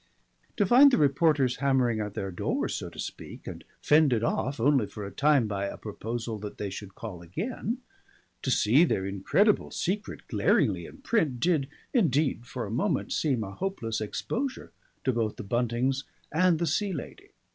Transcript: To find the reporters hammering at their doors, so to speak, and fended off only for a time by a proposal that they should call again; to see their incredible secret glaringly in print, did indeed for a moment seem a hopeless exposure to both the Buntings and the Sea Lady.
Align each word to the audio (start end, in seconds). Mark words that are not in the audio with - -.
To 0.57 0.65
find 0.65 0.89
the 0.89 0.97
reporters 0.97 1.57
hammering 1.57 1.99
at 1.99 2.15
their 2.15 2.31
doors, 2.31 2.73
so 2.73 2.89
to 2.89 2.97
speak, 2.97 3.45
and 3.45 3.63
fended 3.83 4.23
off 4.23 4.59
only 4.59 4.87
for 4.87 5.05
a 5.05 5.11
time 5.11 5.45
by 5.47 5.65
a 5.67 5.77
proposal 5.77 6.39
that 6.39 6.57
they 6.57 6.71
should 6.71 6.95
call 6.95 7.21
again; 7.21 7.77
to 8.41 8.49
see 8.49 8.83
their 8.83 9.05
incredible 9.05 9.69
secret 9.69 10.27
glaringly 10.27 10.87
in 10.87 11.03
print, 11.03 11.39
did 11.39 11.69
indeed 11.93 12.47
for 12.47 12.65
a 12.65 12.71
moment 12.71 13.13
seem 13.13 13.43
a 13.43 13.51
hopeless 13.51 14.01
exposure 14.01 14.71
to 15.03 15.13
both 15.13 15.35
the 15.35 15.43
Buntings 15.43 16.03
and 16.31 16.57
the 16.57 16.65
Sea 16.65 16.93
Lady. 16.93 17.33